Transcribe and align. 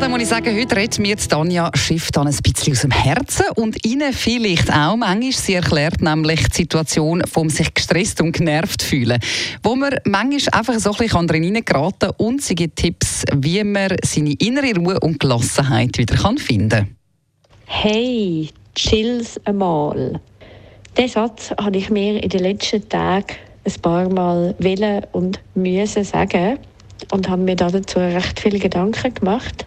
dann 0.00 0.12
muss 0.12 0.22
ich 0.22 0.28
sagen, 0.28 0.56
heute 0.56 0.76
redet 0.76 0.98
mir 1.00 1.16
Tanja 1.16 1.70
Schiff 1.74 2.12
dann 2.12 2.28
ein 2.28 2.36
bisschen 2.36 2.72
aus 2.72 2.82
dem 2.82 2.90
Herzen 2.92 3.46
und 3.56 3.84
Ihnen 3.84 4.12
vielleicht 4.12 4.72
auch. 4.72 4.96
Manchmal, 4.96 5.32
sie 5.32 5.54
erklärt 5.54 6.00
nämlich 6.00 6.46
die 6.48 6.56
Situation 6.56 7.22
vom 7.26 7.50
sich 7.50 7.74
gestresst 7.74 8.20
und 8.20 8.32
genervt 8.32 8.82
fühlen, 8.82 9.18
wo 9.62 9.74
man 9.74 9.96
manchmal 10.04 10.60
einfach 10.60 10.78
so 10.78 10.92
ein 10.92 10.96
bisschen 10.98 11.26
drin 11.26 11.64
geraten 11.64 12.10
und 12.16 12.42
sie 12.42 12.54
gibt 12.54 12.76
Tipps, 12.76 13.24
wie 13.34 13.64
man 13.64 13.96
seine 14.04 14.34
innere 14.38 14.76
Ruhe 14.76 15.00
und 15.00 15.18
Gelassenheit 15.18 15.98
wieder 15.98 16.16
finden 16.36 16.68
kann. 16.68 16.96
Hey, 17.66 18.50
chills 18.76 19.40
einmal. 19.46 20.20
Diesen 20.96 21.08
Satz 21.08 21.50
habe 21.60 21.76
ich 21.76 21.90
mir 21.90 22.22
in 22.22 22.28
den 22.28 22.42
letzten 22.42 22.88
Tagen 22.88 23.34
ein 23.64 23.82
paar 23.82 24.08
Mal 24.08 24.54
willen 24.58 25.04
und 25.12 25.40
müssen 25.54 26.04
sagen 26.04 26.58
und 27.12 27.28
habe 27.28 27.42
mir 27.42 27.56
dazu 27.56 27.98
recht 27.98 28.40
viele 28.40 28.58
Gedanken 28.58 29.14
gemacht, 29.14 29.66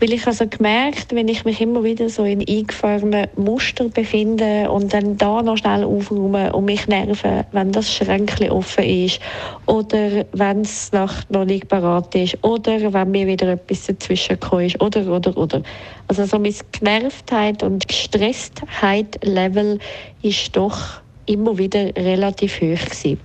weil 0.00 0.12
ich 0.12 0.26
also 0.26 0.46
gemerkt, 0.46 1.14
wenn 1.14 1.28
ich 1.28 1.44
mich 1.44 1.60
immer 1.60 1.84
wieder 1.84 2.08
so 2.08 2.24
in 2.24 2.40
eingefahrenen 2.46 3.28
Muster 3.36 3.88
befinde 3.88 4.70
und 4.70 4.92
dann 4.92 5.16
da 5.16 5.42
noch 5.42 5.56
schnell 5.56 5.84
aufräume 5.84 6.52
und 6.52 6.64
mich 6.64 6.88
nerven, 6.88 7.44
wenn 7.52 7.72
das 7.72 7.92
Schränkchen 7.92 8.50
offen 8.50 8.84
ist 8.84 9.20
oder 9.66 10.24
wenn 10.32 10.62
es 10.62 10.92
Nacht 10.92 11.30
noch 11.30 11.44
nicht 11.44 11.68
parat 11.68 12.14
ist 12.14 12.42
oder 12.42 12.92
wenn 12.92 13.10
mir 13.10 13.26
wieder 13.26 13.48
etwas 13.48 13.86
dazwischen 13.86 14.38
ist 14.60 14.80
oder, 14.80 15.06
oder, 15.06 15.36
oder. 15.36 15.62
Also 16.08 16.24
so 16.24 16.38
meine 16.38 16.54
Genervtheit 16.72 17.62
und 17.62 17.86
Gestresstheit-Level 17.86 19.78
ist 20.22 20.56
doch 20.56 21.02
immer 21.26 21.56
wieder 21.58 21.94
relativ 21.96 22.60
hoch 22.60 22.84
gewesen. 22.84 23.20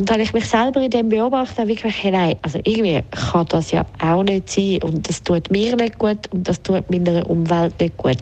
Und 0.00 0.08
dann 0.08 0.14
habe 0.14 0.22
ich 0.22 0.32
mich 0.32 0.46
selber 0.46 0.80
in 0.80 0.88
dem 0.88 1.10
beobachtet, 1.10 1.58
habe 1.58 1.72
ich 1.72 1.82
gedacht, 1.82 2.02
hey, 2.02 2.10
nein, 2.10 2.36
also 2.40 2.58
irgendwie 2.64 3.02
kann 3.10 3.44
das 3.50 3.70
ja 3.70 3.84
auch 3.98 4.22
nicht 4.22 4.48
sein 4.48 4.82
und 4.82 5.06
das 5.06 5.22
tut 5.22 5.50
mir 5.50 5.76
nicht 5.76 5.98
gut 5.98 6.20
und 6.32 6.48
das 6.48 6.62
tut 6.62 6.90
meiner 6.90 7.28
Umwelt 7.28 7.78
nicht 7.78 7.98
gut. 7.98 8.16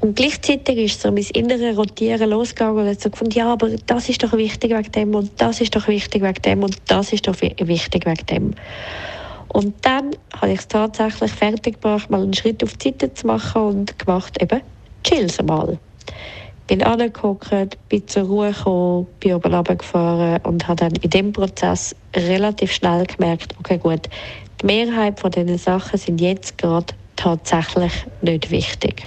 Und 0.00 0.16
gleichzeitig 0.16 0.76
ist 0.76 1.00
so 1.00 1.12
mein 1.12 1.24
innere 1.32 1.76
Rotieren 1.76 2.28
losgegangen 2.30 2.82
und 2.82 2.88
hat 2.88 3.00
so 3.00 3.10
gefunden, 3.10 3.38
ja, 3.38 3.52
aber 3.52 3.70
das 3.86 4.08
ist 4.08 4.24
doch 4.24 4.32
wichtig 4.32 4.76
wegen 4.76 4.90
dem 4.90 5.14
und 5.14 5.30
das 5.36 5.60
ist 5.60 5.76
doch 5.76 5.86
wichtig 5.86 6.20
wegen 6.20 6.42
dem 6.42 6.64
und 6.64 6.78
das 6.88 7.12
ist 7.12 7.28
doch 7.28 7.40
wichtig 7.40 8.06
wegen 8.06 8.26
dem. 8.26 8.54
Und 9.46 9.72
dann 9.82 10.16
habe 10.36 10.50
ich 10.50 10.58
es 10.58 10.66
tatsächlich 10.66 11.30
fertiggebracht, 11.30 12.10
mal 12.10 12.24
einen 12.24 12.34
Schritt 12.34 12.64
auf 12.64 12.76
die 12.76 12.88
Seite 12.88 13.14
zu 13.14 13.28
machen 13.28 13.62
und 13.62 13.98
gemacht, 14.00 14.42
eben, 14.42 14.62
chill's 15.04 15.40
mal 15.40 15.78
bin 16.66 16.82
angeguckt, 16.82 17.50
bin 17.88 18.06
zur 18.08 18.24
Ruhe 18.24 18.52
gekommen, 18.52 19.06
bin 19.20 19.34
oben 19.34 19.54
runtergefahren 19.54 20.40
und 20.44 20.66
habe 20.66 20.76
dann 20.76 20.94
in 20.96 21.10
dem 21.10 21.32
Prozess 21.32 21.94
relativ 22.16 22.72
schnell 22.72 23.04
gemerkt, 23.06 23.54
okay 23.58 23.78
gut, 23.78 24.08
die 24.62 24.66
Mehrheit 24.66 25.20
von 25.20 25.30
diesen 25.30 25.58
Sachen 25.58 25.98
sind 25.98 26.20
jetzt 26.20 26.56
gerade 26.58 26.94
tatsächlich 27.16 27.92
nicht 28.22 28.50
wichtig. 28.50 29.02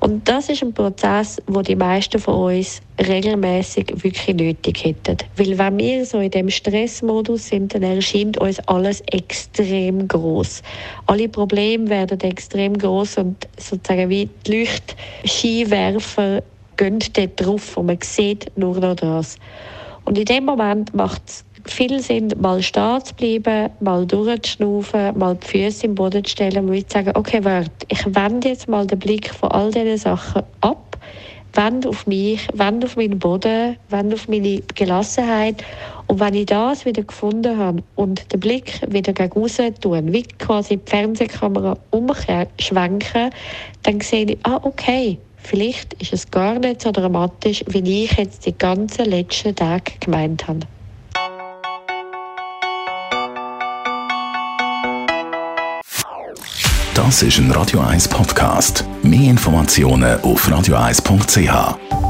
Und 0.00 0.28
das 0.28 0.48
ist 0.48 0.62
ein 0.62 0.72
Prozess, 0.72 1.40
wo 1.46 1.62
die 1.62 1.76
meisten 1.76 2.18
von 2.18 2.56
uns 2.56 2.80
regelmäßig 2.98 3.92
wirklich 4.02 4.34
nötig 4.34 4.84
hätten. 4.84 5.16
Weil 5.36 5.56
wenn 5.58 5.78
wir 5.78 6.04
so 6.04 6.18
in 6.18 6.30
dem 6.30 6.50
Stressmodus 6.50 7.48
sind, 7.48 7.74
dann 7.74 7.82
erscheint 7.82 8.38
uns 8.38 8.60
alles 8.60 9.02
extrem 9.02 10.06
groß. 10.08 10.62
Alle 11.06 11.28
Probleme 11.28 11.88
werden 11.88 12.20
extrem 12.20 12.76
groß 12.76 13.18
und 13.18 13.48
sozusagen 13.58 14.08
wie 14.08 14.28
die 14.46 14.66
Leuchtscheinwerfer 15.24 16.42
gehen 16.76 16.98
dort 17.12 17.40
drauf 17.40 17.76
und 17.76 17.86
man 17.86 17.98
sieht 18.02 18.50
nur 18.56 18.78
noch 18.78 18.96
das. 18.96 19.36
Und 20.04 20.18
in 20.18 20.24
dem 20.24 20.44
Moment 20.44 20.94
macht 20.94 21.22
es 21.26 21.44
viel 21.66 22.00
Sinn, 22.00 22.32
mal 22.38 22.62
stehen 22.62 23.04
zu 23.04 23.14
bleiben, 23.14 23.70
mal 23.80 24.06
durchzuschnaufen, 24.06 25.18
mal 25.18 25.36
die 25.36 25.46
Füße 25.46 25.86
im 25.86 25.94
Boden 25.94 26.24
zu 26.24 26.32
stellen 26.32 26.68
und 26.68 26.90
zu 26.90 26.92
sagen, 26.92 27.12
okay, 27.14 27.42
warte, 27.42 27.70
ich 27.88 28.04
wende 28.06 28.48
jetzt 28.48 28.68
mal 28.68 28.86
den 28.86 28.98
Blick 28.98 29.32
von 29.32 29.50
all 29.50 29.70
diesen 29.70 29.96
Sachen 29.96 30.42
ab, 30.60 30.98
wende 31.54 31.88
auf 31.88 32.06
mich, 32.06 32.46
wende 32.52 32.86
auf 32.86 32.96
meinen 32.96 33.18
Boden, 33.18 33.76
wende 33.88 34.14
auf 34.14 34.28
meine 34.28 34.60
Gelassenheit 34.74 35.64
und 36.06 36.20
wenn 36.20 36.34
ich 36.34 36.46
das 36.46 36.84
wieder 36.84 37.02
gefunden 37.02 37.56
habe 37.56 37.82
und 37.94 38.30
den 38.32 38.40
Blick 38.40 38.80
wieder 38.88 39.12
gegen 39.12 39.40
raus 39.40 39.58
tun, 39.80 40.12
wie 40.12 40.22
quasi 40.22 40.76
die 40.76 40.90
Fernsehkamera 40.90 41.78
umschwenken, 41.90 43.30
dann 43.82 44.00
sehe 44.00 44.26
ich, 44.26 44.38
ah, 44.42 44.60
okay, 44.62 45.18
Vielleicht 45.44 45.92
ist 45.94 46.14
es 46.14 46.30
gar 46.30 46.58
nicht 46.58 46.80
so 46.80 46.90
dramatisch, 46.90 47.62
wie 47.68 48.04
ich 48.04 48.12
jetzt 48.12 48.46
die 48.46 48.56
ganzen 48.56 49.04
letzten 49.04 49.54
Tage 49.54 49.92
gemeint 50.00 50.48
habe. 50.48 50.60
Das 56.94 57.22
ist 57.22 57.38
ein 57.38 57.50
Radio 57.50 57.80
1 57.80 58.08
Podcast. 58.08 58.84
Mehr 59.02 59.30
Informationen 59.30 60.18
auf 60.22 60.48
radio1.ch. 60.48 62.03